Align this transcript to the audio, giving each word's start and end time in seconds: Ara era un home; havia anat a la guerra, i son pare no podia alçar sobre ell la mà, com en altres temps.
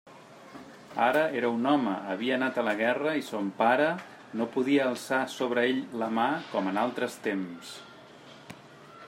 Ara 1.07 1.25
era 1.41 1.51
un 1.57 1.67
home; 1.71 1.93
havia 2.13 2.37
anat 2.41 2.57
a 2.57 2.63
la 2.69 2.73
guerra, 2.79 3.13
i 3.19 3.27
son 3.27 3.51
pare 3.61 3.91
no 4.41 4.49
podia 4.57 4.87
alçar 4.93 5.21
sobre 5.37 5.67
ell 5.69 5.85
la 6.05 6.11
mà, 6.21 6.27
com 6.57 6.73
en 6.73 6.83
altres 6.87 7.21
temps. 7.29 7.77